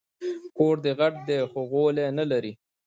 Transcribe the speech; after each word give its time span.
کور 0.57 0.75
دي 0.83 0.91
غټ 0.99 1.13
دی 1.27 1.37
خو 1.51 1.59
غولی 1.71 2.07
نه 2.17 2.25
لري 2.31 2.53